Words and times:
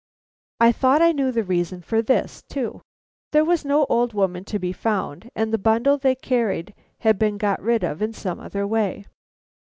I 0.59 0.71
thought 0.71 1.03
I 1.03 1.11
knew 1.11 1.31
the 1.31 1.43
reason 1.43 1.83
of 1.87 2.05
this 2.07 2.41
too. 2.49 2.81
There 3.33 3.45
was 3.45 3.63
no 3.63 3.85
old 3.87 4.13
woman 4.13 4.43
to 4.45 4.57
be 4.57 4.73
found, 4.73 5.29
and 5.35 5.53
the 5.53 5.59
bundle 5.59 5.99
they 5.99 6.15
carried 6.15 6.73
had 7.01 7.19
been 7.19 7.37
got 7.37 7.61
rid 7.61 7.83
of 7.83 8.15
some 8.15 8.39
other 8.39 8.65
way. 8.65 9.05